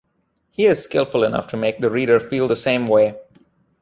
He 0.49 0.65
is 0.65 0.83
skillful 0.83 1.23
enough 1.23 1.45
to 1.49 1.57
make 1.57 1.79
the 1.79 1.91
reader 1.91 2.19
feel 2.19 2.47
the 2.47 2.55
same 2.55 2.87
way. 2.87 3.19